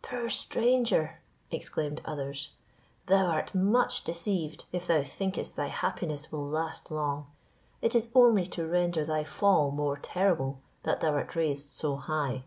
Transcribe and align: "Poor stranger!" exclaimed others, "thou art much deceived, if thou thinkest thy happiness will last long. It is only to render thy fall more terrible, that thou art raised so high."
"Poor 0.00 0.30
stranger!" 0.30 1.20
exclaimed 1.50 2.00
others, 2.06 2.52
"thou 3.04 3.26
art 3.26 3.54
much 3.54 4.02
deceived, 4.02 4.64
if 4.72 4.86
thou 4.86 5.02
thinkest 5.02 5.56
thy 5.56 5.66
happiness 5.66 6.32
will 6.32 6.48
last 6.48 6.90
long. 6.90 7.26
It 7.82 7.94
is 7.94 8.08
only 8.14 8.46
to 8.46 8.66
render 8.66 9.04
thy 9.04 9.24
fall 9.24 9.70
more 9.72 9.98
terrible, 9.98 10.62
that 10.84 11.02
thou 11.02 11.12
art 11.12 11.36
raised 11.36 11.68
so 11.68 11.96
high." 11.96 12.44